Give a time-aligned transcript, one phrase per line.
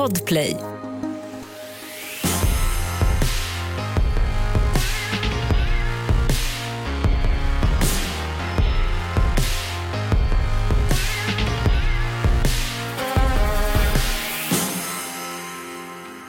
[0.00, 0.56] Podplay.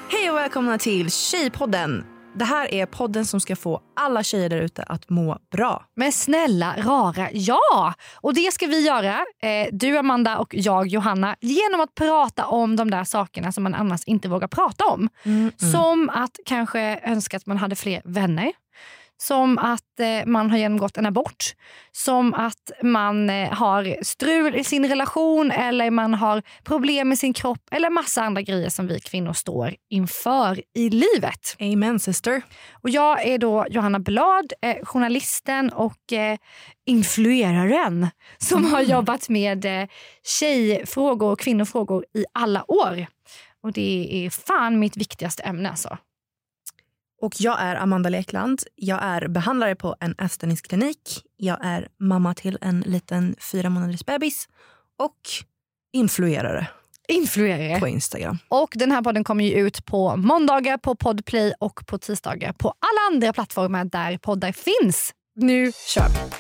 [0.10, 2.11] Hej och välkomna till Tjejpodden.
[2.36, 5.86] Det här är podden som ska få alla tjejer där ute att må bra.
[5.96, 7.94] Men snälla rara, ja!
[8.22, 12.76] Och det ska vi göra, eh, du Amanda och jag Johanna, genom att prata om
[12.76, 15.10] de där sakerna som man annars inte vågar prata om.
[15.72, 18.52] Som att kanske önska att man hade fler vänner.
[19.22, 21.54] Som att eh, man har genomgått en abort.
[21.92, 27.34] Som att man eh, har strul i sin relation eller man har problem med sin
[27.34, 27.62] kropp.
[27.72, 31.56] Eller massa andra grejer som vi kvinnor står inför i livet.
[31.60, 32.42] Amen sister.
[32.72, 36.14] Och jag är då Johanna Blad, eh, journalisten och
[36.86, 39.88] influeraren som har jobbat med eh,
[40.24, 43.06] tjejfrågor och kvinnofrågor i alla år.
[43.64, 45.98] Och det är fan mitt viktigaste ämne alltså.
[47.22, 48.64] Och jag är Amanda Lekland.
[48.76, 51.22] Jag är behandlare på en ätstörningsklinik.
[51.38, 54.48] Jag är mamma till en liten fyra månaders bebis
[55.00, 55.18] och
[55.94, 56.68] influerare
[57.08, 57.80] Influerare.
[57.80, 58.38] på Instagram.
[58.48, 62.68] Och den här podden kommer ju ut på måndagar på Podplay och på tisdagar på
[62.70, 65.14] alla andra plattformar där poddar finns.
[65.36, 66.32] Nu kör vi!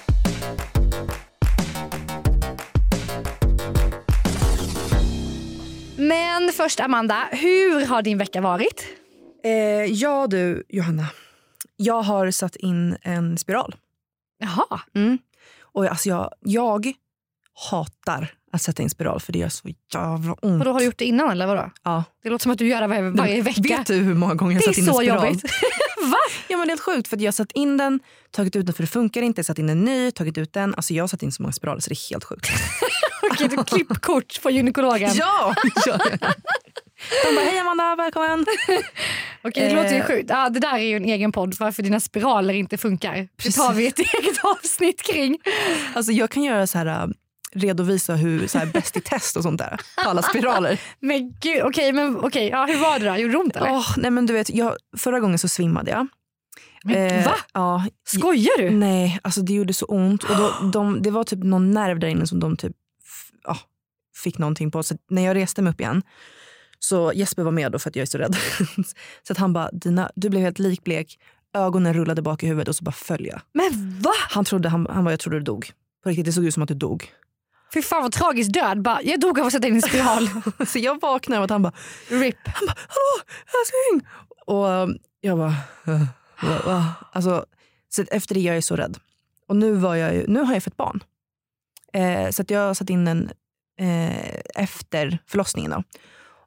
[5.98, 8.86] Men först Amanda, hur har din vecka varit?
[9.44, 11.08] Eh, ja du Johanna,
[11.76, 13.76] jag har satt in en spiral.
[14.40, 14.82] Jaha.
[14.96, 15.18] Mm.
[15.62, 16.94] Och alltså jag, jag
[17.70, 20.60] hatar att sätta in spiral för det gör så jävla ont.
[20.62, 21.72] Och då har du gjort det innan eller vadå?
[21.84, 22.04] Ja.
[22.24, 23.62] Det låter som att du gör det varje, varje vecka.
[23.62, 25.26] Vet du hur många gånger jag det satt in är en så spiral?
[25.26, 25.44] jobbigt.
[26.02, 26.18] Va?
[26.48, 28.00] Ja men det är helt sjukt för jag har satt in den,
[28.32, 30.76] tagit ut den för det funkar inte, satt in en ny, tagit ut den.
[30.76, 32.50] Alltså jag har satt in så många spiraler så det är helt sjukt.
[33.32, 35.12] Okej, du klippkort på gynekologen.
[35.16, 35.56] ja!
[35.86, 36.34] ja, ja.
[37.24, 38.46] De bara hej Amanda, välkommen.
[39.44, 40.06] Okej, det låter ju Eh.
[40.06, 40.30] sjukt.
[40.30, 43.28] Ja, det där är ju en egen podd varför dina spiraler inte funkar.
[43.44, 45.38] Det tar vi ett eget avsnitt kring.
[45.94, 47.08] Alltså jag kan göra så här äh,
[47.54, 50.80] redovisa hur så här, bäst i test och sånt där alla spiraler.
[51.00, 53.16] Men gud, okej, men okej, ja, hur var det då?
[53.18, 53.72] Gjorde det ont eller?
[53.72, 56.08] Åh, nej men du vet, jag, förra gången så svimmade jag.
[56.84, 57.36] Men, Eh, va?
[57.54, 58.70] Ja, Skojar du?
[58.70, 60.24] Nej, alltså det gjorde så ont.
[60.24, 62.74] Och då, de, det var typ någon nerv där inne som de typ
[63.44, 63.58] ja,
[64.24, 64.84] fick någonting på.
[64.84, 66.02] Så när jag reste mig upp igen
[66.84, 68.36] så Jesper var med då för att jag är så rädd.
[69.24, 71.20] så att han bara, Dina, du blev helt likblek,
[71.54, 73.42] ögonen rullade bak i huvudet och så bara föll jag.
[73.54, 74.12] Men va?
[74.30, 75.72] Han trodde, han, han bara, jag trodde du dog.
[76.04, 77.12] På riktigt, det såg ut som att du dog.
[77.74, 78.82] Fy fan vad tragisk död.
[78.82, 80.30] Bara, jag dog av att sätta in en spiral.
[80.68, 81.74] Så jag av att han bara,
[82.10, 82.38] RIP.
[82.46, 83.24] han bara, hallå
[83.62, 84.10] älskling!
[84.46, 85.56] Och um, jag bara,
[85.88, 86.92] uh?
[87.12, 87.46] Alltså,
[87.90, 88.98] så efter det jag är så rädd.
[89.48, 91.04] Och nu, var jag, nu har jag fått barn.
[91.94, 93.32] Eh, så att jag satt in den
[93.80, 95.72] eh, efter förlossningen.
[95.72, 95.84] Då.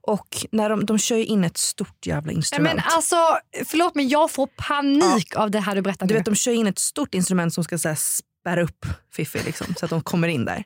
[0.07, 2.75] Och när de, de kör ju in ett stort jävla instrument.
[2.75, 3.17] Men alltså,
[3.65, 6.67] förlåt men jag får panik av det här du berättar du vet, de kör in
[6.67, 10.29] ett stort instrument som ska så här, spärra upp Fiffi liksom, så att de kommer
[10.29, 10.65] in där.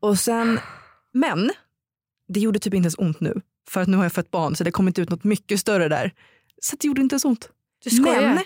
[0.00, 0.60] Och sen,
[1.12, 1.50] men
[2.28, 3.40] det gjorde typ inte ens ont nu.
[3.68, 5.88] För att nu har jag fött barn så det kom inte ut något mycket större
[5.88, 6.12] där.
[6.62, 7.48] Så det gjorde inte ens ont.
[8.00, 8.38] Men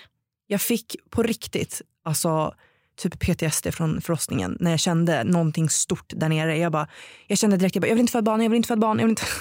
[0.47, 2.55] jag fick på riktigt alltså,
[2.97, 6.59] typ PTSD från förlossningen när jag kände någonting stort där nere.
[6.59, 6.89] Jag, bara,
[7.27, 8.99] jag kände direkt jag, bara, jag vill inte föda barn, jag vill inte föda barn.
[8.99, 9.23] Jag vill inte.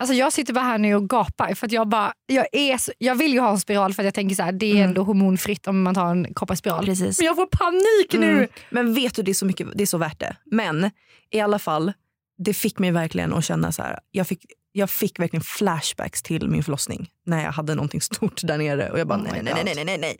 [0.00, 2.92] Alltså jag sitter bara här nu och gapar för att jag bara, jag, är så,
[2.98, 4.88] jag vill ju ha en spiral för att jag tänker så här, det är Mm.
[4.88, 6.84] ändå hormonfritt om man tar en kopparspiral.
[6.84, 7.18] Precis.
[7.18, 8.32] Men jag får panik nu.
[8.32, 8.48] Mm.
[8.70, 10.36] Men vet du, det är, så mycket, det är så värt det.
[10.44, 10.90] Men
[11.30, 11.92] i alla fall,
[12.38, 13.98] det fick mig verkligen att känna så här.
[14.10, 18.58] Jag fick, jag fick verkligen flashbacks till min förlossning när jag hade någonting stort där
[18.58, 18.90] nere.
[18.90, 20.16] Och jag bara Oh nej, nej, nej, nej, nej, nej.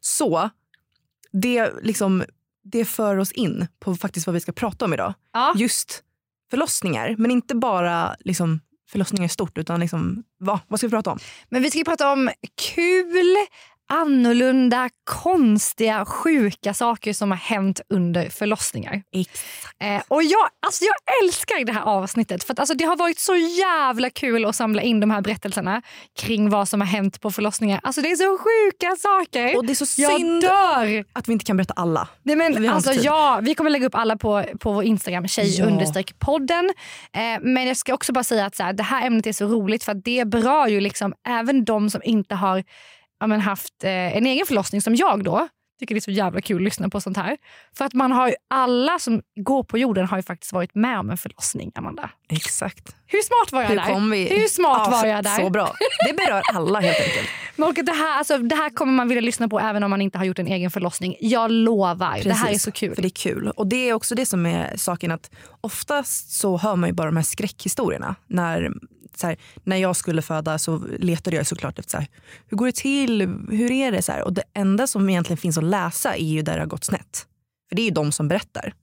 [0.00, 0.50] Så
[1.32, 2.24] det, liksom,
[2.64, 5.14] det för oss in på faktiskt vad vi ska prata om idag.
[5.32, 5.52] Ja.
[5.56, 6.02] Just
[6.50, 8.60] förlossningar, men inte bara liksom,
[8.92, 11.18] förlossningar i stort utan liksom, va, vad ska vi prata om?
[11.48, 12.30] Men vi ska prata om
[12.74, 13.36] kul,
[13.92, 19.02] annorlunda, konstiga, sjuka saker som har hänt under förlossningar.
[19.80, 20.94] Eh, och jag, alltså jag
[21.24, 24.82] älskar det här avsnittet för att alltså det har varit så jävla kul att samla
[24.82, 25.82] in de här berättelserna
[26.20, 27.80] kring vad som har hänt på förlossningar.
[27.82, 29.56] Alltså det är så sjuka saker.
[29.56, 31.04] Och det är så jag synd dör!
[31.12, 32.08] att vi inte kan berätta alla.
[32.22, 35.28] Nej, Vi men, har alltså, ja, vi kommer lägga upp alla på, på vår Instagram,
[35.28, 35.66] tjej Ja.
[35.66, 36.70] understreck podden.
[37.12, 39.46] Eh, men jag ska också bara säga att så här, det här ämnet är så
[39.46, 42.64] roligt för det berör ju liksom även de som inte har
[43.22, 45.48] ja, men, haft eh, en egen förlossning som jag då.
[45.80, 47.36] Tycker det är så jävla kul att lyssna på sånt här.
[47.76, 50.98] För att man har ju, alla som går på jorden har ju faktiskt varit med
[50.98, 52.10] om en förlossning, Amanda.
[52.28, 52.96] Exakt.
[53.06, 53.84] Hur smart var jag Hur där?
[53.84, 54.28] kom vi?
[54.40, 55.36] Hur smart Ja, var jag där?
[55.40, 55.74] Så bra.
[56.06, 57.28] Det berör alla helt enkelt.
[57.56, 60.18] Men det, här, alltså, det här kommer man vilja lyssna på även om man inte
[60.18, 61.16] har gjort en egen förlossning.
[61.20, 62.20] Jag lovar.
[62.22, 62.94] Det här är Precis, så kul.
[62.94, 63.48] För det är kul.
[63.50, 65.30] Och det är också det som är saken att
[65.60, 68.72] oftast så hör man ju bara de här skräckhistorierna när
[69.16, 72.06] så här, när jag skulle föda så letade jag såklart efter så här,
[72.46, 73.20] hur går det till,
[73.50, 74.02] hur är det?
[74.02, 76.66] Så här, och det enda som egentligen finns att läsa är ju där det har
[76.66, 77.26] gått snett.
[77.68, 78.74] För det är ju de som berättar.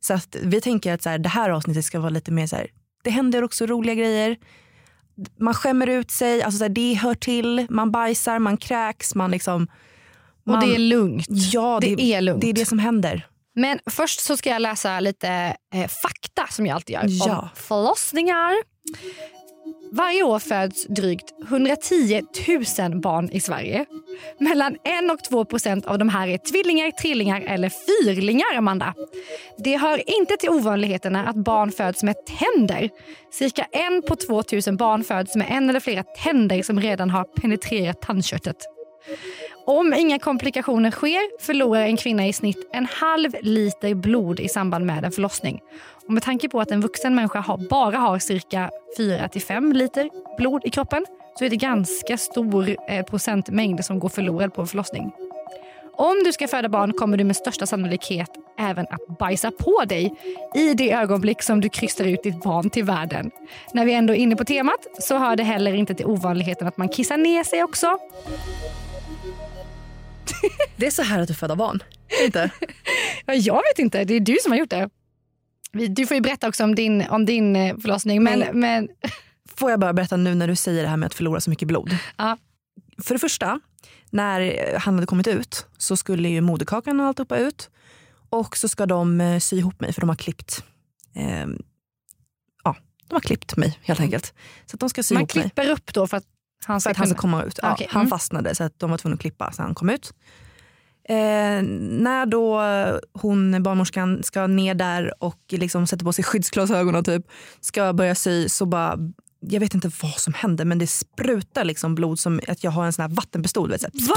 [0.00, 2.56] Så att vi tänker att så här, det här avsnittet ska vara lite mer så
[2.56, 2.66] här,
[3.04, 4.36] det händer också roliga grejer.
[5.38, 9.30] Man skämmer ut sig, alltså så här, det hör till, man bajsar, man kräks, man
[9.30, 9.68] liksom...
[10.44, 11.26] Man, och det är lugnt.
[11.28, 12.40] Ja, det, det är lugnt.
[12.40, 13.26] Det är det som händer.
[13.54, 17.38] Men först så ska jag läsa lite eh, fakta som jag alltid gör Ja.
[17.40, 18.52] om förlossningar.
[19.92, 22.22] Varje år föds drygt 110
[22.78, 23.84] 000 barn i Sverige.
[24.38, 28.94] Mellan 1 och 2 procent av de här är tvillingar, trillingar eller fyrlingar, Amanda.
[29.58, 32.90] Det hör inte till ovanligheterna att barn föds med tänder.
[33.30, 37.24] Cirka en på 2 000 barn föds med en eller flera tänder som redan har
[37.24, 38.56] penetrerat tandköttet.
[39.66, 44.86] Om inga komplikationer sker förlorar en kvinna i snitt en halv liter blod i samband
[44.86, 45.60] med en förlossning.
[46.06, 50.62] Och med tanke på att en vuxen människa har, bara har cirka 4-5 liter blod
[50.64, 51.06] i kroppen
[51.38, 55.12] så är det ganska stor eh, procentmängd som går förlorad på en förlossning.
[55.94, 60.14] Om du ska föda barn kommer du med största sannolikhet även att bajsa på dig
[60.54, 63.30] i det ögonblick som du krystar ut ditt barn till världen.
[63.72, 66.76] När vi ändå är inne på temat så hör det heller inte till ovanligheten att
[66.76, 67.98] man kissar ner sig också.
[70.76, 71.82] Det är så här att du föder barn.
[72.24, 72.50] Inte?
[73.26, 74.90] Ja, Jag vet inte, det är du som har gjort det.
[75.72, 78.22] Du får ju berätta också om din, om din eh, förlossning.
[78.22, 78.88] Men, Men- men,
[79.56, 81.68] Får jag bara berätta nu när du säger det här med att förlora så mycket
[81.68, 81.96] blod.
[82.16, 82.38] Ja.
[83.02, 83.60] För det första,
[84.10, 87.70] när han hade kommit ut så skulle ju moderkakan och alltihopa ut.
[88.30, 90.64] Och så ska de eh, sy ihop mig för de har klippt
[91.14, 91.46] eh,
[92.64, 92.76] ja,
[93.08, 94.34] de har klippt mig helt enkelt.
[94.66, 95.42] Så de ska sy man ihop mig.
[95.42, 96.24] klipper upp då för att
[96.64, 97.58] han För ska att han ska komma ut.
[97.62, 98.10] Ja, Okej, Han mm.
[98.10, 100.14] fastnade så att de var tvungna att klippa så han kom ut.
[101.08, 102.62] Eh, när då
[103.12, 107.26] hon, barnmorskan ska ner där och liksom sätter på sig skyddsglasögon och typ
[107.60, 108.98] ska börja sy så bara
[109.48, 112.86] jag vet inte vad som händer men det sprutar liksom blod som att jag har
[112.86, 113.70] en sån här vattenpistol.
[113.70, 114.16] Vet, så här, Va?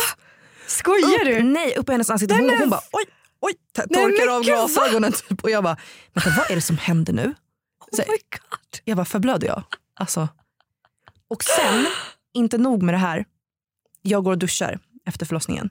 [0.67, 1.43] Skojar upp, du?
[1.43, 2.35] Nej, upp i hennes ansikte.
[2.35, 3.03] Hon, hon bara oj,
[3.39, 5.11] oj, Nej, torkar men av glasögonen.
[5.11, 5.43] Typ.
[5.43, 5.77] Och jag bara,
[6.13, 7.33] vänta vad är det som händer nu?
[7.91, 8.81] Så, Oh my God.
[8.83, 9.63] jag bara, förblöder jag?
[9.99, 10.27] Alltså.
[11.27, 11.85] Och sen,
[12.33, 13.25] inte nog med det här.
[14.01, 15.69] Jag går och duschar efter förlossningen.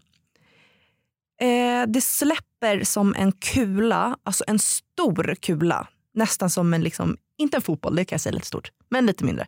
[1.40, 5.88] Eh, det släpper som en kula, alltså en stor kula.
[6.14, 9.24] Nästan som en, liksom, inte en fotboll, det kan jag säga lite stort, men lite
[9.24, 9.46] mindre.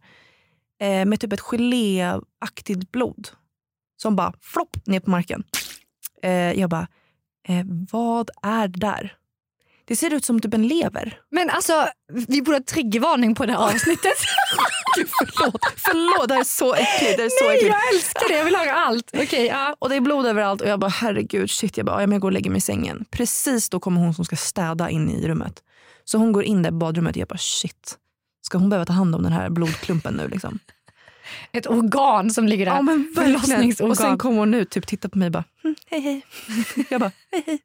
[0.81, 3.29] Eh, med typ ett geléaktigt blod.
[3.97, 5.45] Som bara flopp ner på marken.
[6.23, 6.89] Eh, jag bara,
[7.49, 9.17] eh, vad är det där?
[9.89, 11.19] Det ser ut som typ en lever.
[11.31, 11.87] Men alltså,
[12.29, 14.13] vi borde ha triggervarning på det här avsnittet.
[14.97, 15.61] Gud, förlåt.
[15.77, 17.17] förlåt, det här är så äckligt.
[17.17, 17.75] Det är så Nej, äckligt.
[17.75, 18.37] jag älskar det.
[18.37, 19.11] Jag vill höra allt.
[19.15, 19.77] Okej, ja.
[19.79, 21.77] Och det är blod överallt och jag bara herregud shit.
[21.77, 23.05] Jag bara, ja, men jag går och lägger mig i sängen.
[23.11, 25.63] Precis då kommer hon som ska städa in i rummet.
[26.05, 27.97] Så hon går in där i badrummet och jag bara shit.
[28.43, 30.59] Ska hon behöva ta hand om den här blodklumpen nu liksom?
[31.53, 32.73] Ett organ som ligger där.
[32.73, 33.13] Ja men.
[33.15, 33.91] Förlossningsorgan.
[33.91, 36.23] Och sen kommer hon ut typ tittar på mig och bara hm, hej hej.
[36.91, 37.59] Jag bara hej hej.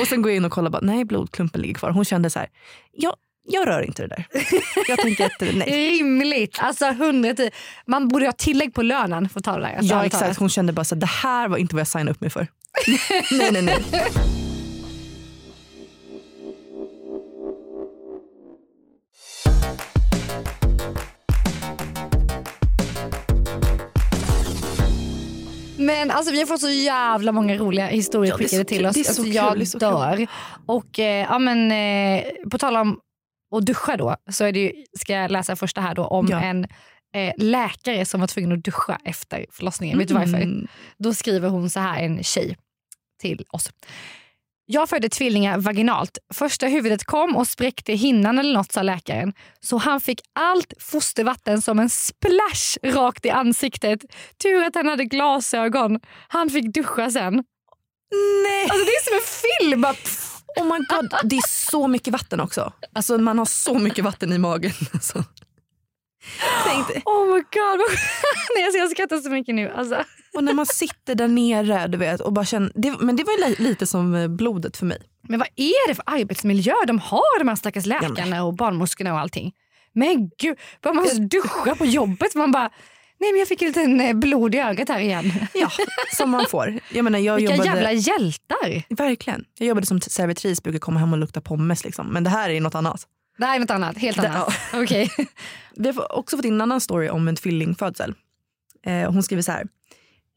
[0.00, 1.90] Och sen går jag in och kollar bara nej blodklumpen ligger kvar.
[1.90, 2.48] Hon kände så här,
[2.92, 3.14] jag,
[3.48, 4.26] jag rör inte det där.
[4.88, 5.90] Jag tänker att nej.
[5.98, 6.58] Rimligt.
[6.60, 7.50] Alltså 110.
[7.86, 9.76] Man borde ha tillägg på lönen för att ta det där.
[9.76, 12.10] Alltså, Ja exakt, hon kände bara så här, det här var inte vad jag signade
[12.10, 12.46] upp mig för.
[13.38, 13.84] nej nej nej.
[25.80, 28.86] Men alltså, vi har fått så jävla många roliga historier Ja, skickade till kul.
[28.86, 28.94] oss.
[28.94, 29.88] Det är så alltså, kul, jag det är så kul.
[29.88, 30.26] dör.
[30.66, 33.00] Och eh, ja, men, eh, på tal om
[33.56, 36.40] att duscha då, så är det ju, ska jag läsa första här då om Ja.
[36.40, 36.64] en
[37.14, 39.98] eh, läkare som var tvungen att duscha efter förlossningen.
[39.98, 40.36] Vet du varför?
[40.36, 40.66] Mm.
[40.98, 42.56] Då skriver hon så här, en tjej
[43.20, 43.70] till oss.
[44.72, 46.18] Jag födde tvillingar vaginalt.
[46.34, 49.32] Första huvudet kom och spräckte hinnan eller något sa läkaren.
[49.60, 54.00] Så han fick allt fostervatten som en splash rakt i ansiktet.
[54.42, 56.00] Tur att han hade glasögon.
[56.28, 57.34] Han fick duscha sen.
[58.44, 58.62] Nej.
[58.62, 59.22] Alltså det är som en
[59.60, 59.84] film.
[60.56, 62.72] Oh my god, det är så mycket vatten också.
[62.92, 64.72] Alltså man har så mycket vatten i magen.
[64.94, 65.24] Alltså.
[66.64, 67.02] Tänk dig.
[67.04, 67.80] Oh my god.
[68.54, 69.70] Nej, alltså jag skrattar så mycket nu.
[69.70, 70.04] Alltså.
[70.34, 73.48] Och när man sitter där nere du vet, och bara känner, det, men det var
[73.48, 74.98] li- lite som eh, blodet för mig.
[75.28, 79.18] Men vad är det för arbetsmiljö de har de här stackars läkarna och barnmorskorna och
[79.20, 79.52] allting?
[79.92, 82.34] Men gud, bara man duscha på jobbet.
[82.34, 82.70] Man bara,
[83.20, 85.32] nej men jag fick en liten eh, blod i ögat här igen.
[85.54, 85.70] Ja,
[86.16, 86.78] som man får.
[86.92, 88.94] Jag menar, jag Vilka jobbade, jävla hjältar.
[88.94, 89.44] Verkligen.
[89.58, 91.84] Jag jobbade som servitris, brukar komma hem och lukta pommes.
[91.84, 92.06] Liksom.
[92.06, 93.06] Men det här är något annat.
[93.38, 94.52] Det här är något annat, helt Det- annat.
[94.74, 95.10] Okej.
[95.76, 98.14] Vi har också fått in en annan story om en tvillingfödsel.
[98.86, 99.66] Eh, hon skriver så här.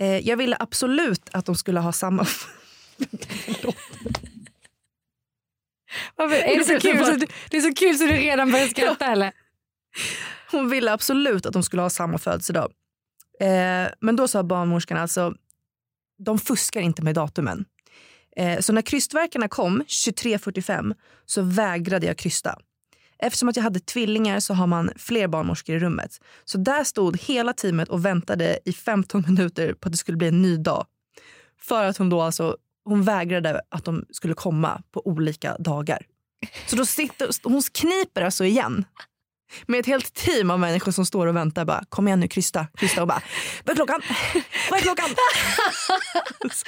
[0.02, 2.26] Eh, jag ville absolut att de skulle ha samma...
[6.16, 8.68] Varför, är det, så kul så, du- det är så kul så du redan börjar
[8.68, 9.32] skratta eller?
[10.52, 12.72] hon ville absolut att de skulle ha samma födelsedag.
[13.40, 15.34] Eh, men då sa barnmorskan alltså,
[16.26, 17.66] de fuskar inte med datumen.
[18.38, 20.96] Eh, så när krystverkarna kom 23.45
[21.26, 22.60] så vägrade jag krysta.
[23.24, 26.22] Eftersom att jag hade tvillingar så har man fler barnmorskor i rummet.
[26.46, 30.28] Så där stod hela teamet och väntade i 15 minuter på att det skulle bli
[30.28, 30.86] en ny dag.
[31.62, 36.06] För att hon då alltså, hon vägrade att de skulle komma på olika dagar.
[36.68, 38.86] Så då sitter, hon kniper alltså igen
[39.68, 41.66] med ett helt team av människor som står och väntar.
[41.66, 42.68] Bara, Kom igen nu, krysta.
[42.78, 43.22] krysta och bara,
[43.64, 44.02] vad är klockan?
[44.70, 45.06] Vad är klockan?
[46.44, 46.66] alltså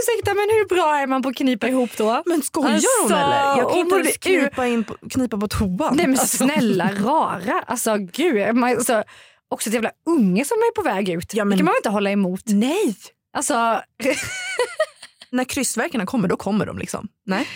[0.00, 2.22] ursäkta men hur bra är man på att knipa ihop då?
[2.26, 3.36] Men skojar alltså, hon eller?
[3.58, 5.96] Jag kan inte ens knipa, in på, knipa på toan.
[5.96, 7.62] Nej men Alltså, snälla rara.
[7.66, 8.54] Alltså gud.
[8.56, 9.04] Man, alltså,
[9.48, 11.34] också ett jävla unge som är på väg ut.
[11.34, 12.42] Ja, men- Det kan man väl inte hålla emot?
[12.46, 12.96] Nej!
[13.36, 13.80] Alltså,
[15.32, 17.08] När krystverkarna kommer, då kommer de liksom.
[17.26, 17.48] Nej.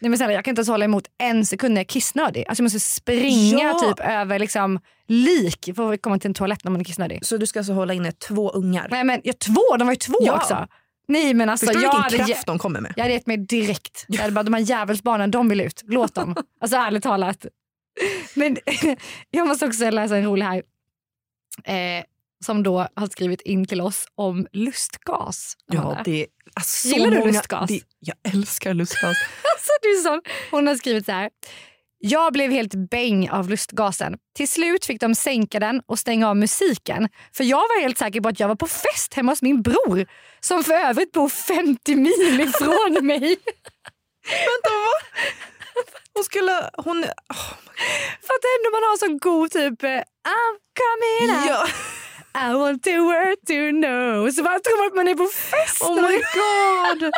[0.00, 2.44] Nej men snälla, jag kan inte ens hålla emot en sekund när jag är kissnödig.
[2.48, 3.78] Alltså jag måste springa Ja.
[3.78, 7.26] typ över liksom lik för att komma till en toalett när man är kissnödig.
[7.26, 8.88] Så du ska alltså hålla inne två ungar?
[8.90, 10.36] Nej men jag, två, de var ju två Ja.
[10.36, 10.66] också.
[11.08, 12.92] Nej men alltså Förstår du jag vilken hade, kraft de kommer med?
[12.96, 14.04] jag hade gett mig direkt.
[14.08, 15.82] Jag hade bara, de här djävulsbarnen, de vill ut.
[15.86, 16.36] Låt dem.
[16.60, 17.46] Alltså ärligt talat.
[18.34, 18.56] Men
[19.30, 20.62] jag måste också läsa en rolig här.
[21.64, 22.04] Eh,
[22.44, 25.56] som då har skrivit in till oss om lustgas.
[25.72, 27.68] Ja, det alltså så Gillar du lustgas?
[27.68, 29.16] Det, jag älskar lustgas.
[29.58, 30.22] Alltså, du sån.
[30.50, 31.30] Hon har skrivit så här.
[32.00, 34.18] Jag blev helt bäng av lustgasen.
[34.36, 37.08] Till slut fick de sänka den och stänga av musiken.
[37.32, 40.06] För jag var helt säker på att jag var på fest hemma hos min bror.
[40.40, 43.36] Som för övrigt bor 50 mil ifrån mig.
[44.28, 45.24] Vänta, vad?
[46.14, 46.70] Hon skulle...
[46.76, 47.52] Hon, oh,
[48.34, 51.68] att ändå man har så god typ eh, I'm coming out, ja.
[52.40, 54.30] I want the world to know.
[54.30, 55.82] Så bara tror man att man är på fest.
[55.82, 57.12] Oh my god!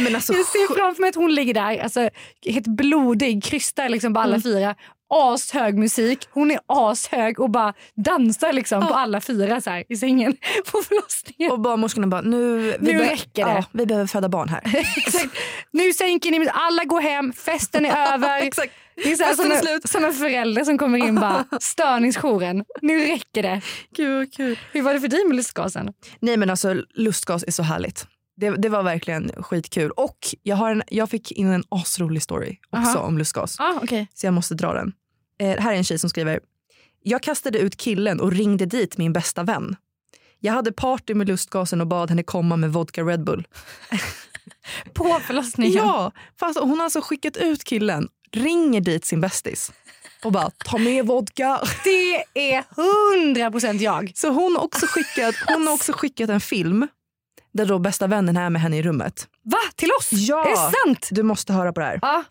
[0.00, 2.08] Men alltså, Jag ser framför mig att hon ligger där, alltså,
[2.46, 4.42] helt blodig, krystar liksom på alla Mm.
[4.42, 4.74] fyra.
[5.14, 9.96] Ashög musik, hon är ashög och bara dansar liksom på alla fyra så här, i
[9.96, 10.32] sängen
[10.72, 11.52] på förlossningen.
[11.52, 13.50] och barnmorskorna bara, nu, vi Nu räcker det.
[13.50, 14.60] Ja, vi behöver föda barn här.
[14.96, 15.36] Exakt.
[15.70, 18.42] Nu sänker ni, alla går hem, festen är över.
[18.42, 18.72] Exakt.
[18.94, 19.88] Det är så här, en, slut.
[19.88, 23.60] som en förälder som kommer in bara, störningsjouren, nu räcker det.
[23.96, 24.58] Gud kul.
[24.72, 25.92] Hur var det för dig med lustgasen?
[26.20, 28.06] Nej men alltså lustgas är så härligt.
[28.36, 29.90] Det, det var verkligen skitkul.
[29.90, 33.06] Och jag, har en, jag fick in en asrolig story också Aha.
[33.06, 33.60] om lustgas.
[33.60, 34.06] Ah, okay.
[34.14, 34.92] Så jag måste dra den.
[35.42, 36.40] Eh, här är en tjej som skriver.
[37.02, 39.76] Jag kastade ut killen och ringde dit min bästa vän.
[40.40, 43.46] Jag hade party med lustgasen och bad henne komma med vodka Red Bull.
[44.94, 45.74] På förlossningen?
[45.74, 49.72] Ja, fast hon har alltså skickat ut killen, ringer dit sin bästis
[50.24, 51.60] och bara ta med vodka.
[51.84, 54.12] Det är 100% jag.
[54.14, 56.88] Så hon har också skickat, hon har också skickat en film
[57.52, 59.28] där då bästa vännen är med henne i rummet.
[59.44, 59.58] Va?
[59.76, 60.08] Till oss?
[60.12, 60.44] Ja.
[60.44, 61.08] Är det sant?
[61.10, 61.98] Du måste höra på det här.
[62.02, 62.24] Ja.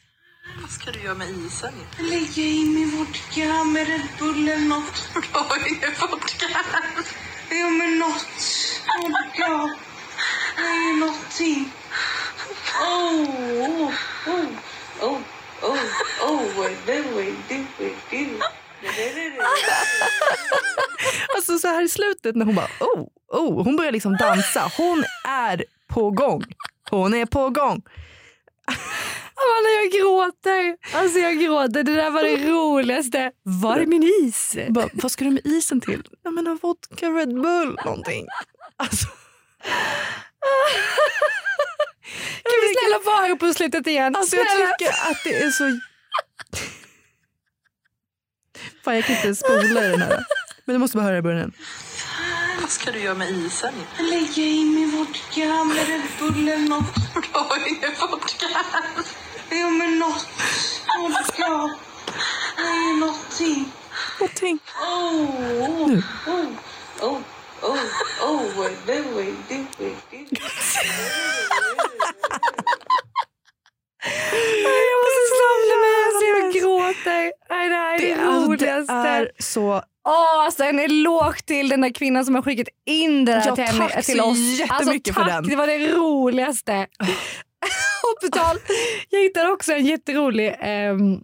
[0.59, 1.73] Vad ska du göra med isen?
[1.99, 5.09] Lägga in min vodka med Red Bull eller något.
[5.13, 6.45] Du har ingen vodka.
[7.49, 8.25] Ja men något.
[9.01, 9.75] Vodka.
[10.57, 11.71] Nej, någonting.
[12.81, 13.29] Oh,
[13.59, 13.91] oh,
[14.27, 14.45] oh,
[15.01, 15.17] oh,
[15.61, 15.79] oh,
[16.21, 17.03] oh, do
[17.49, 17.63] do,
[18.11, 18.41] do.
[21.35, 24.71] Alltså så här i slutet när hon bara oh, oh, hon börjar liksom dansa.
[24.77, 26.43] Hon är på gång.
[26.89, 27.81] Hon är på gång.
[29.43, 30.77] Amanda, jag gråter.
[30.99, 31.83] Alltså jag gråter.
[31.83, 33.31] Det där var det roligaste.
[33.43, 34.55] Var är min is?
[34.69, 36.03] Bara, vad ska du med isen till?
[36.23, 38.27] Jag menar vodka Red Bull någonting.
[38.77, 39.07] Alltså,
[42.43, 44.15] Kan vi snälla få höra på slutet igen?
[44.15, 44.71] alltså jag Snälla.
[44.79, 45.63] tycker att det är så...
[48.83, 50.25] Fan jag kan inte spola i den här.
[50.65, 51.51] Men du måste bara höra i början.
[52.61, 53.73] Vad ska du göra med isen?
[53.99, 56.85] Lägga in min vodka med Red Bull eller något.
[57.13, 58.45] Du har ingen vodka.
[59.51, 60.27] Ja men något.
[60.99, 61.69] Vodka.
[62.57, 63.71] Nej, någonting.
[64.19, 64.59] Någonting.
[64.81, 65.21] Oh,
[65.69, 66.03] oh, Nu.
[66.27, 66.45] oh,
[67.01, 67.17] oh,
[67.61, 67.77] oh,
[68.29, 69.65] oh, what do we do,
[74.53, 75.95] Jag måste mig.
[76.05, 77.31] Alltså jag gråter.
[77.49, 78.93] Nej, det här är det, Det, alltså, det roligaste.
[78.93, 79.81] är så...
[80.07, 83.55] Åh, alltså en eloge till den där kvinnan som har skickat in det där Ja,
[83.55, 84.37] till, henne, till så oss.
[84.69, 85.47] alltså, för tack, den.
[85.47, 86.87] Det var det roligaste.
[88.03, 88.57] och på tal,
[89.09, 91.23] jag hittade också en jätterolig ehm,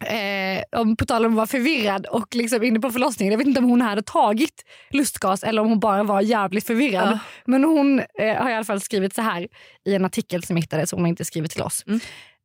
[0.00, 3.32] Eh, om, på tal om att vara förvirrad och liksom inne på förlossningen.
[3.32, 7.08] Jag vet inte om hon hade tagit lustgas eller om hon bara var jävligt förvirrad.
[7.08, 7.18] Ja.
[7.44, 9.48] Men hon eh, har i alla fall skrivit så här
[9.84, 11.84] i en artikel som jag hittade så hon har inte skrivit till oss.
[11.86, 12.00] Mm.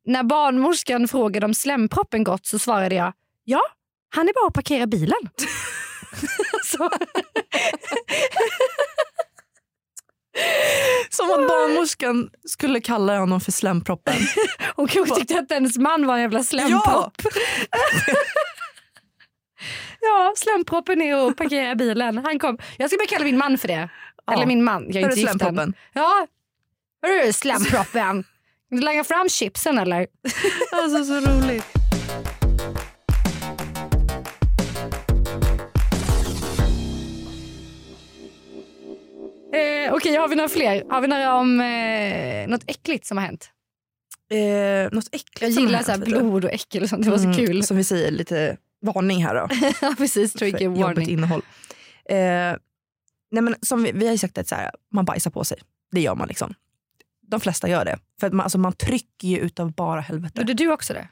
[0.06, 3.14] När barnmorskan frågade om slemproppen gått så svarade jag
[3.44, 3.62] ja,
[4.16, 5.20] han är bara att parkera bilen.
[11.10, 14.16] Som att barnmorskan skulle kalla honom för slemproppen.
[14.76, 17.22] hon kanske tyckte att hennes man var en jävla slempropp.
[20.02, 22.18] Ja, slemproppen är och parkera bilen.
[22.18, 22.58] Han kom.
[22.78, 23.90] Jag ska börja kalla min man för det.
[24.26, 24.34] Ja.
[24.34, 25.74] Eller min man, jag är inte gift än.
[25.94, 26.28] Ja.
[27.02, 28.24] Hörru slemproppen.
[28.70, 30.08] Vill du lägga fram chipsen eller?
[30.72, 31.81] Alltså så roligt.
[39.54, 40.84] Eh, Okej, har vi några fler?
[40.90, 43.52] Har vi några om eh, något äckligt som har hänt?
[44.32, 47.04] Eh, något äckligt Jag gillar så här blod och äckel och sånt.
[47.06, 47.64] Det var så Mm, kul.
[47.64, 49.48] Som vi säger, lite varning här då.
[49.82, 50.34] ja, precis.
[50.34, 51.10] Trigger warning.
[51.10, 51.42] innehåll.
[52.06, 52.16] Eh,
[53.32, 55.58] nej men som vi, vi har ju sagt att så här, man bajsar på sig.
[55.92, 56.54] Det gör man liksom.
[57.28, 58.00] De flesta gör det.
[58.20, 60.40] För att man, alltså, man trycker ju utav bara helvete.
[60.42, 61.08] Gjorde du också det?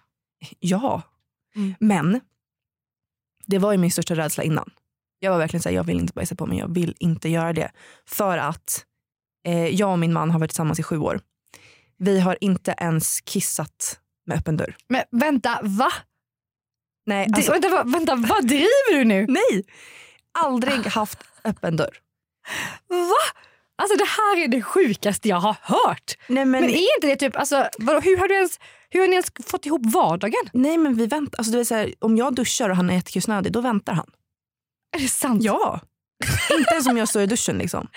[0.59, 1.01] Ja.
[1.55, 1.75] Mm.
[1.79, 2.19] Men
[3.45, 4.69] det var ju min största rädsla innan.
[5.19, 7.71] Jag var verkligen såhär, jag vill inte bajsa på mig, jag vill inte göra det.
[8.07, 8.85] För att
[9.47, 11.19] eh, jag och min man har varit tillsammans i sju år.
[11.97, 14.75] Vi har inte ens kissat med öppen dörr.
[14.89, 15.91] Men vänta, va?
[17.05, 19.25] Nej, Det, alltså, vänta, va- vänta, vad driver du nu?
[19.29, 19.65] nej!
[20.39, 21.97] Aldrig haft öppen dörr.
[22.87, 23.39] Va?
[23.81, 26.17] Alltså det här är det sjukaste jag har hört.
[26.27, 28.59] Nej men, Men är inte det typ, alltså, vadå, hur, har du ens,
[28.89, 30.49] hur har ni ens fått ihop vardagen?
[30.53, 31.39] nej, men vi väntar.
[31.39, 34.09] Alltså, så här, om jag duschar och han är jättekissnödig, då väntar han.
[34.97, 35.43] Är det sant?
[35.43, 35.79] Ja.
[36.57, 37.87] inte ens om jag står i duschen liksom.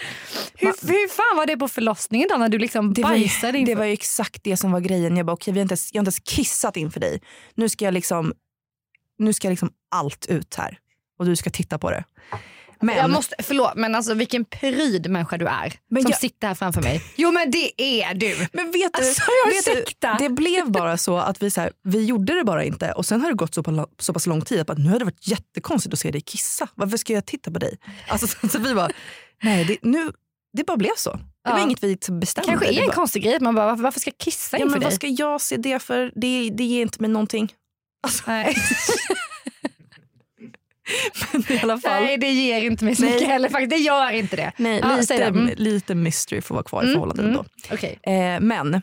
[0.54, 3.74] Hur, hur fan var det på förlossningen då när du liksom Det var, ju, det
[3.74, 5.16] var exakt det som var grejen.
[5.16, 7.22] Jag bara, okej, vi har inte ens, jag har inte ens kissat inför dig.
[7.54, 8.32] Nu ska jag liksom,
[9.18, 10.78] nu ska liksom allt ut här.
[11.18, 12.04] Och du ska titta på det.
[12.82, 16.48] Men, Jag måste, förlåt men alltså vilken pryd människa du är Men som jag- sitter
[16.48, 17.02] här framför mig.
[17.16, 18.36] Jo men det är du.
[18.52, 21.72] men vet du, Alltså, jag vet du, det blev bara så att vi, så här,
[21.84, 22.92] vi gjorde det bara inte.
[22.92, 24.98] Och sen har det gått så, på, så pass lång tid att bara, nu har
[24.98, 26.68] det varit jättekonstigt att se dig kissa.
[26.74, 27.78] Varför ska jag titta på dig?
[28.08, 28.90] Alltså, så, så vi bara,
[29.42, 30.12] nej det, nu,
[30.52, 31.10] det bara blev så.
[31.44, 31.64] Det var Ja.
[31.64, 32.48] inget vi bestämde.
[32.50, 34.64] kanske är en bara, konstig grej att man bara varför, varför ska jag kissa ja,
[34.64, 34.86] inför men dig?
[34.86, 36.12] vad ska jag se det för?
[36.16, 37.52] Det, det ger inte mig någonting.
[38.26, 38.56] Nej.
[41.48, 42.02] I alla fall.
[42.02, 43.70] Nej det ger inte mig så mycket heller faktiskt.
[43.70, 44.52] Det gör inte det.
[44.56, 45.28] Nej, säg lite.
[45.28, 45.54] Mm.
[45.56, 47.36] lite mystery får vara kvar i Mm, förhållandet mm.
[47.36, 47.74] då.
[47.74, 47.98] Okej.
[48.02, 48.82] Eh, men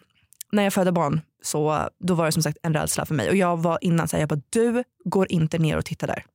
[0.51, 3.29] när jag födde barn så då var det som sagt en rädsla för mig.
[3.29, 6.25] Och jag var innan så här, jag bara, du går inte ner och tittar där.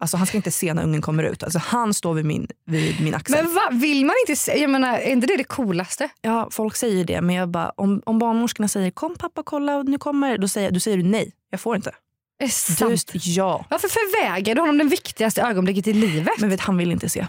[0.00, 1.42] Alltså han ska inte se när ungen kommer ut.
[1.42, 3.44] Alltså han står vid min, vid min axel.
[3.44, 6.08] Men va, vill man inte se, jag menar är inte det det coolaste?
[6.20, 7.20] Ja, folk säger det.
[7.20, 10.80] Men jag bara, om, om barnmorskorna säger kom pappa kolla nu kommer, då säger, då
[10.80, 11.32] säger du nej.
[11.50, 11.92] Jag får inte.
[12.38, 12.90] Är det sant?
[12.90, 13.64] Just, ja.
[13.70, 16.34] Varför förvägrar du honom det viktigaste ögonblicket i livet?
[16.38, 17.26] Men vet, han vill inte se.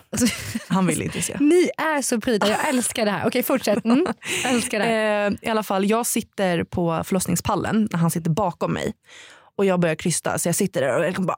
[0.67, 1.37] Han vill inte se.
[1.39, 3.27] Ni är så pryda, jag älskar det här.
[3.27, 3.85] Okej fortsätt.
[3.85, 4.05] Mm.
[4.43, 4.85] Jag älskar det.
[4.85, 8.93] Eh, I alla fall, jag sitter på förlossningspallen när han sitter bakom mig.
[9.57, 11.37] Och jag börjar krysta så jag sitter där och liksom bara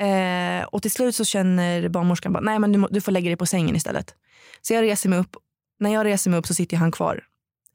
[0.00, 0.62] mm.
[0.62, 3.36] eh, Och till slut så känner barnmorskan bara, nej men du, du får lägga dig
[3.36, 4.14] på sängen istället.
[4.62, 5.36] Så jag reser mig upp.
[5.80, 7.24] När jag reser mig upp så sitter han kvar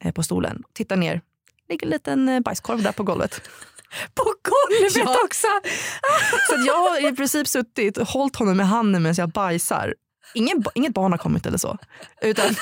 [0.04, 0.62] eh, på stolen.
[0.72, 1.20] Tittar ner.
[1.68, 3.40] ligger en liten eh, bajskorv där på golvet.
[4.14, 5.16] På golvet Ja.
[5.24, 5.46] också!
[6.50, 9.94] Så jag har i princip suttit och hållit honom med handen medan jag bajsar.
[10.34, 11.78] Ingen, inget barn har kommit eller så.
[12.22, 12.46] Utan,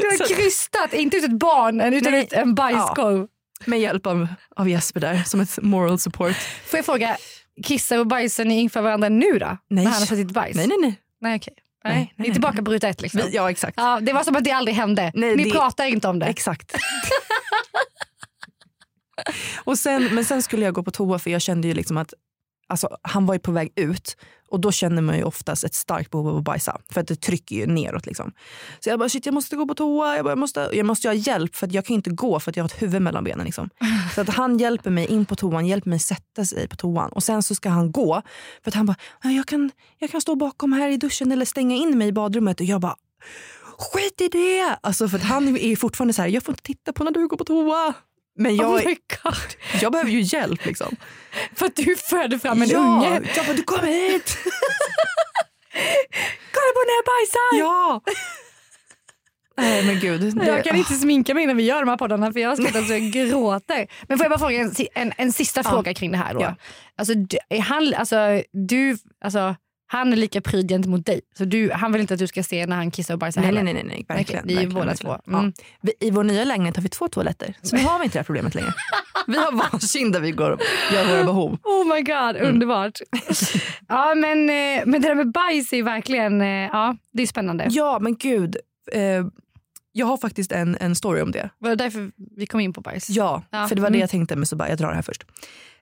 [0.00, 2.22] Du har Så- krystat, inte ut ett barn utan Nej.
[2.22, 3.26] ut en bajskorv.
[3.64, 6.36] med hjälp av, av Jesper där som ett moral support.
[6.66, 7.16] Får jag fråga,
[7.64, 9.46] kissar och bajsar ni inför varandra nu då?
[9.46, 9.84] Nej.
[9.84, 10.56] När han har fått sitt bajs?
[10.56, 11.00] Nej nej nej.
[11.20, 11.54] Nej, okej.
[11.84, 13.20] Nej, Nej, nej, Ni är tillbaka på ruta ett liksom.
[13.24, 13.74] Vi, ja exakt.
[13.76, 15.12] Ja, det var som att det aldrig hände.
[15.14, 16.26] Nej, Ni det- pratar inte om det.
[16.26, 16.74] Exakt.
[19.64, 22.14] Och sen, men sen skulle jag gå på toa för jag kände ju liksom att
[22.66, 24.16] alltså, han var ju på väg ut
[24.48, 27.16] och då känner man ju oftast ett starkt behov av att bajsa för att det
[27.16, 28.06] trycker ju neråt.
[28.06, 28.32] Liksom.
[28.80, 31.08] Så jag bara shit jag måste gå på toa, jag, bara, jag, måste, jag måste
[31.08, 33.44] ha hjälp för jag kan inte gå för att jag har ett huvud mellan benen.
[33.46, 33.70] Liksom.
[34.14, 37.22] Så att han hjälper mig in på toan, hjälper mig sätta sig på toan och
[37.22, 38.22] sen så ska han gå
[38.62, 41.44] för att han bara "Ja, jag kan, jag kan stå bakom här i duschen eller
[41.44, 42.96] stänga in mig i badrummet och jag bara
[43.78, 44.78] skit i det!
[44.80, 47.28] Alltså för att han är fortfarande så här, jag får inte titta på när du
[47.28, 47.94] går på toa.
[48.36, 49.34] Men jag, Oh my God.
[49.80, 50.96] jag behöver ju hjälp liksom.
[51.54, 53.20] För att du födde fram en ja, unge.
[53.36, 54.38] Jag bara, du kom hit!
[56.52, 57.58] Kolla på när jag bajsar!
[57.58, 58.00] ja!
[59.56, 60.36] Nej men gud.
[60.36, 62.82] Det, Jag kan inte sminka mig när vi gör de här poddarna för jag skrattar
[62.82, 63.86] så jag gråter.
[64.08, 65.70] Men får jag bara fråga en, en, en sista Ja.
[65.70, 66.40] fråga kring det här då.
[66.40, 66.54] Ja.
[66.98, 68.16] Alltså, d- är han, alltså,
[68.68, 69.56] du, alltså,
[69.94, 71.20] han är lika pryd gentemot dig.
[71.38, 73.52] Så du, han vill inte att du ska se när han kissar och bajsar Nej,
[73.52, 74.44] nej, nej, nej, verkligen.
[74.44, 75.18] Okej, ni är båda två.
[75.26, 75.52] Mm.
[75.56, 75.64] Ja.
[75.80, 78.18] Vi, I vår nya lägenhet har vi två toaletter, så nu har vi inte det
[78.18, 78.72] här problemet längre.
[79.26, 80.60] Vi har varsin där vi går och
[80.92, 81.58] gör våra behov.
[81.62, 82.48] Oh my god, Mm.
[82.54, 82.98] underbart.
[83.88, 87.66] ja, men, eh, men det där med bajs är verkligen eh, ja, det är spännande.
[87.70, 88.56] Ja, men gud.
[88.92, 89.00] Eh,
[89.92, 91.50] jag har faktiskt en, en story om det.
[91.58, 93.10] Var det därför vi kom in på bajs?
[93.10, 94.00] Ja, Ja, för det var det mm.
[94.00, 95.24] jag tänkte med så bara, jag drar det här först.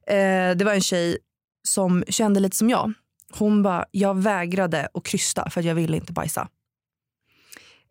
[0.07, 1.19] Eh, det var en tjej
[1.69, 2.93] som kände lite som jag.
[3.39, 6.49] Hon bara, jag vägrade att krysta för att jag ville inte bajsa.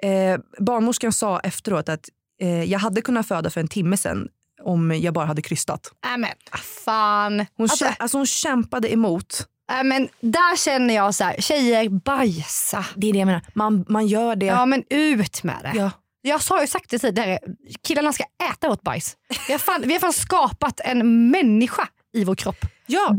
[0.03, 2.09] Eh, barnmorskan sa efteråt att
[2.41, 4.27] eh, jag hade kunnat föda för en timme sedan
[4.63, 5.91] om jag bara hade krystat.
[6.05, 7.45] Äh, men ah, fan.
[7.55, 9.47] Hon, Alltså, kä- alltså hon kämpade emot.
[9.71, 12.85] äh, men där känner jag så här, tjejer bajsa.
[12.95, 13.41] Det är det jag menar.
[13.53, 14.45] Man, man gör det.
[14.45, 15.71] Ja men ut med det.
[15.79, 15.91] Ja.
[16.23, 17.39] Jag har ju sagt det tidigare,
[17.83, 19.17] killarna ska äta vårt bajs.
[19.47, 22.65] Vi har fan, vi har fan skapat en människa i vår kropp.
[22.91, 23.15] Ja,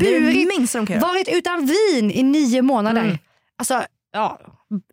[0.57, 0.99] minsta de kan.
[0.99, 3.01] Varit utan vin i nio månader.
[3.03, 3.17] Mm.
[3.57, 3.83] Alltså,
[4.13, 4.39] ja,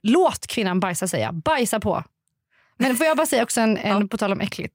[0.03, 1.35] låt kvinnan bajsa säger jag.
[1.35, 2.05] Bajsa på.
[2.79, 4.07] Men får jag bara säga också en, en Ja.
[4.07, 4.75] på tal om äckligt.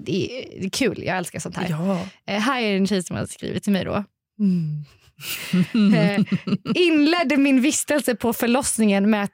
[0.00, 1.66] Det är, det är kul, jag älskar sånt här.
[1.70, 2.00] Ja.
[2.26, 4.04] Eh, här är en tjej som har skrivit till mig då.
[5.94, 6.20] Eh,
[6.74, 9.32] inledde min vistelse på förlossningen med att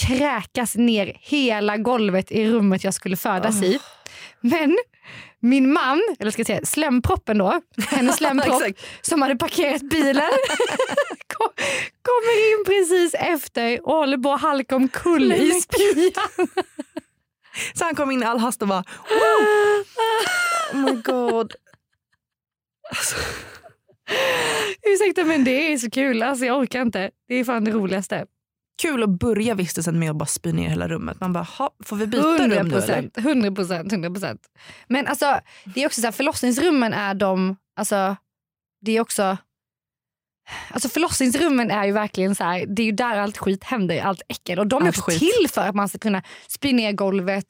[0.00, 3.78] kräkas ner hela golvet i rummet jag skulle födas i.
[4.40, 4.78] Men
[5.40, 8.62] min man, eller ska jag säga slemproppen då, hennes slempropp
[9.02, 10.30] som hade parkerat bilen
[11.36, 11.48] kom,
[12.02, 16.48] kommer in precis efter och håller på att halka omkull i spyan.
[17.74, 18.80] Så han kom in i all hast och bara
[20.72, 21.52] oh my god.
[24.82, 27.10] Ursäkta men det är så kul, alltså, jag orkar inte.
[27.28, 28.26] Det är fan det roligaste.
[28.82, 31.20] Kul att börja vistelsen med att bara spy ner hela rummet.
[31.20, 31.46] Man bara,
[31.84, 32.60] får vi byta 100%, rum nu eller?
[32.60, 33.92] 100 procent.
[33.92, 34.40] 100 procent.
[34.88, 37.56] Men alltså, det är också så här, förlossningsrummen är de...
[37.76, 38.16] Alltså,
[38.80, 39.36] det är också...
[40.70, 44.22] Alltså förlossningsrummen är ju verkligen så här, det är ju där allt skit händer, allt
[44.28, 44.58] äckel.
[44.58, 45.18] Och de är Allt också skit.
[45.18, 47.44] till för att man ska kunna spy ner golvet,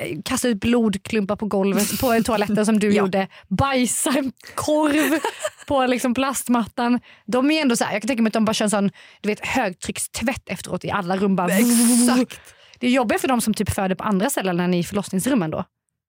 [0.00, 2.94] eh, kasta ut blodklumpar på golvet på en toaletten som du Ja.
[3.02, 5.18] gjorde, bajsa en korv
[5.66, 7.00] på liksom plastmattan.
[7.26, 8.90] De är ändå så här, jag kan tänka mig att de bara kör en sån
[9.20, 11.36] du vet, högtryckstvätt efteråt i alla rum.
[11.36, 12.40] Bara, Exakt.
[12.78, 15.64] det är jobbigt för de som typ föder på andra ställen än i förlossningsrummen då.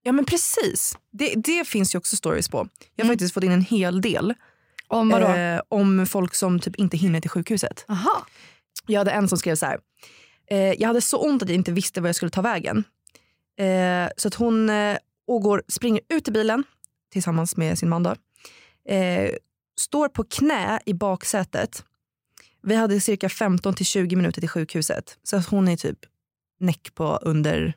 [0.06, 0.98] Ja men precis.
[1.12, 2.58] Det, det finns ju också stories på.
[2.96, 3.14] Jag har Mm.
[3.16, 4.34] faktiskt fått in en hel del
[4.94, 5.28] Om vadå?
[5.28, 7.86] eh, om folk som typ inte hinner till sjukhuset.
[7.88, 8.26] Aha.
[8.88, 9.80] Jag hade en som skrev så här.
[10.52, 12.84] Eh, jag hade så ont att jag inte visste var jag skulle ta vägen.
[13.60, 16.64] Eh, så att hon eh, och går, springer ut i bilen
[17.12, 18.04] tillsammans med sin man.
[18.04, 18.16] Då.
[18.94, 19.32] Eh,
[19.82, 21.86] står på knä i baksätet.
[22.62, 25.18] Vi hade cirka 15 till 20 minuter till sjukhuset.
[25.24, 26.00] Så att hon är typ
[26.60, 27.74] näck på under,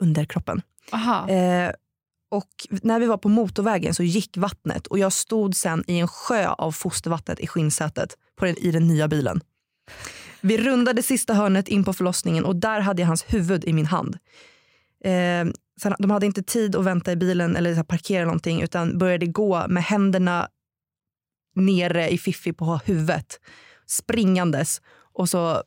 [0.00, 0.62] under kroppen.
[0.92, 1.28] Aha.
[2.34, 6.08] Och när vi var på motorvägen så gick vattnet och jag stod sen i en
[6.08, 9.40] sjö av fostervattnet i skinnsätet på den, i den nya bilen.
[10.40, 13.86] Vi rundade sista hörnet in på förlossningen och där hade jag hans huvud i min
[13.86, 14.18] hand.
[15.04, 15.44] Eh,
[15.82, 19.68] sen, de hade inte tid att vänta i bilen eller parkera någonting utan började gå
[19.68, 20.48] med händerna
[21.54, 23.40] nere i fiffi på huvudet
[23.86, 24.80] springandes
[25.12, 25.62] och så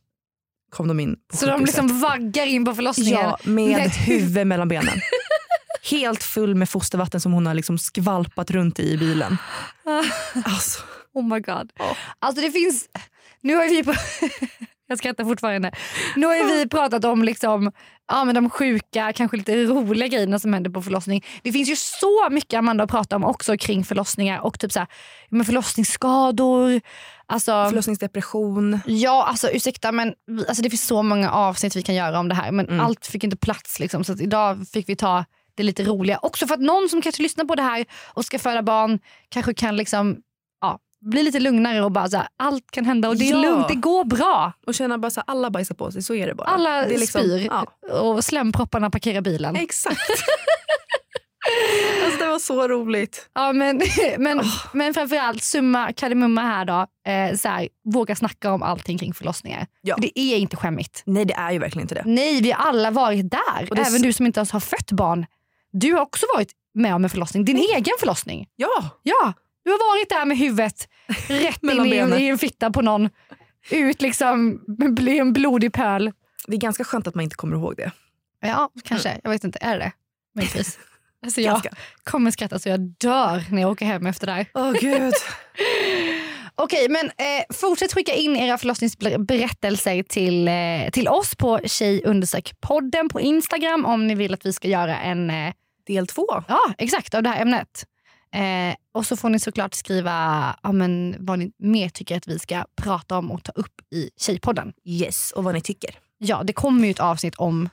[0.70, 1.84] kom de in Så de sjukhuset.
[1.84, 3.14] liksom vaggar in på förlossningen?
[3.14, 4.94] Ja, med Med huvud mellan benen.
[5.92, 9.38] Helt full med fostervatten som hon har liksom skvalpat runt i i bilen.
[10.46, 10.82] Alltså,
[11.14, 11.72] Oh my god.
[12.20, 12.90] Alltså det finns...
[13.42, 13.84] Nu har vi...
[14.90, 15.72] Jag skrattar fortfarande.
[16.16, 17.72] Nu har vi pratat om liksom,
[18.08, 21.26] ja, men de sjuka, kanske lite roliga grejerna som händer på förlossning.
[21.44, 24.80] Det finns ju så mycket Amanda att prata om också kring förlossningar och typ så
[24.80, 24.88] här,
[25.30, 26.82] men förlossningsskador.
[27.26, 28.80] Alltså, förlossningsdepression.
[28.86, 30.14] Ja, alltså ursäkta men
[30.48, 32.80] alltså, det finns så många avsnitt vi kan göra om det här men Mm.
[32.80, 33.80] allt fick inte plats.
[33.80, 35.26] Liksom, så idag fick vi ta
[35.58, 36.20] det lite roliga.
[36.22, 39.54] Också för att någon som kanske lyssnar på det här och ska föda barn kanske
[39.54, 40.18] kan liksom,
[40.62, 43.42] ja, bli lite lugnare och bara så här, allt kan hända och det är Ja.
[43.42, 44.54] lugnt, det går bra.
[44.68, 46.48] Och känna bara så här, alla bajsar på sig, så är det bara.
[46.48, 47.66] Alla det är liksom- spyr Ja,
[48.00, 49.56] och slempropparna parkerar bilen.
[49.56, 50.00] exakt.
[52.06, 53.30] alltså, det var så roligt.
[53.34, 53.82] Ja, men,
[54.18, 54.42] men,
[54.74, 56.88] men framförallt summa kardemumma här då.
[57.12, 59.68] Eh, så här, våga snacka om allting kring förlossningar.
[59.82, 59.96] Ja.
[59.96, 61.04] För det är inte skämmigt.
[61.06, 62.04] Nej det är ju verkligen inte det.
[62.06, 63.72] Nej, vi har alla varit där.
[63.72, 65.26] Och Även du som inte ens har fött barn.
[65.80, 67.46] Du har också varit med om en förlossning.
[67.46, 68.48] Din egen förlossning.
[68.56, 69.34] Ja, Ja,
[69.66, 70.90] du har varit där med huvudet
[71.28, 73.10] rätt in i, i en fitta på någon.
[73.70, 74.64] Ut liksom,
[74.96, 76.12] bli en blodig pöl.
[76.48, 77.92] det är ganska skönt att man inte kommer ihåg det.
[78.42, 79.20] Ja, kanske.
[79.24, 79.60] Jag vet inte.
[79.62, 79.92] Är det det?
[80.36, 80.80] Möjligtvis.
[81.26, 81.70] Alltså jag Ganska.
[82.04, 84.46] kommer skratta så jag dör när jag åker hem efter det här.
[84.54, 85.14] Åh gud.
[86.56, 92.04] Okej, men eh, fortsätt skicka in era förlossningsberättelser till, eh, till oss på Tjej
[92.62, 95.54] podden på Instagram om ni vill att vi ska göra en eh,
[95.88, 96.44] Del två.
[96.48, 97.14] Ja, exakt.
[97.14, 97.86] Av det här ämnet.
[98.34, 102.40] Eh, och så får ni såklart skriva ja, men, vad ni mer tycker att vi
[102.40, 104.74] ska prata om och ta upp i Tjejpodden.
[104.86, 106.00] Yes, och vad ni tycker.
[106.18, 107.70] Ja, det kommer ju ett avsnitt om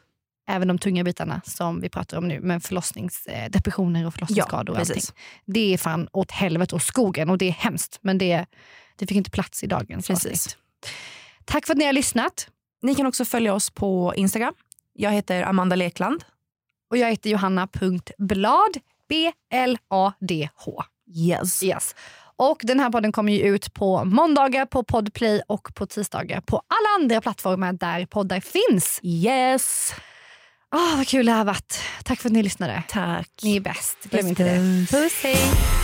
[0.48, 4.80] även de tunga bitarna som vi pratar om nu med förlossningsdepressioner eh, och förlossningsskador och
[4.80, 5.02] allting.
[5.44, 8.46] Det är fan åt helvete och skogen och det är hemskt men det,
[8.96, 10.26] det fick inte plats i dagens Precis.
[10.26, 10.56] avsnitt.
[11.44, 12.48] Tack för att ni har lyssnat
[12.82, 14.54] Ni kan också följa oss på Instagram.
[14.92, 16.24] Jag heter Amanda Lekland.
[16.90, 18.76] Och jag heter Johanna.blad
[19.08, 20.84] B-L-A-D-H.
[21.16, 21.62] Yes.
[21.62, 21.94] Yes.
[22.36, 26.56] Och den här podden kommer ju ut på måndagar på Podplay och på tisdagar på
[26.56, 29.00] alla andra plattformar där poddar finns.
[29.02, 29.94] Yes.
[30.74, 31.80] Åh, vad kul det här varit.
[32.04, 32.82] Tack för att ni lyssnade.
[32.88, 33.30] Tack.
[33.42, 33.98] Ni är bäst.
[34.02, 34.86] Glöm inte det.
[34.90, 35.83] Puss hej.